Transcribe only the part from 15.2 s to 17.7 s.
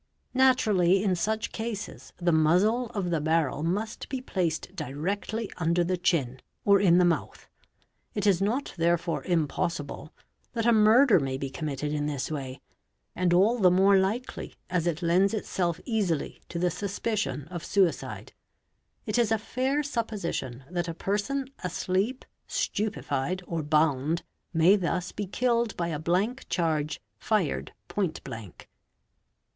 itself easily to the suspicion of